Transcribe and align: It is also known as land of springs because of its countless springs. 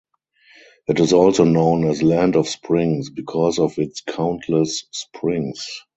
It 0.87 0.99
is 0.99 1.13
also 1.13 1.43
known 1.43 1.83
as 1.87 2.01
land 2.01 2.35
of 2.35 2.47
springs 2.47 3.11
because 3.11 3.59
of 3.59 3.77
its 3.77 4.01
countless 4.01 4.83
springs. 4.89 5.63